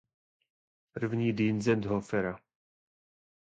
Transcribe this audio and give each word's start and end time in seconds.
I. 1.27 1.31
Dientzenhofera. 1.43 2.35